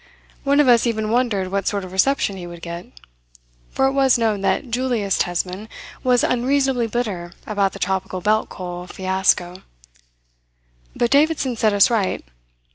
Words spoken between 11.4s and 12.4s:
set us right.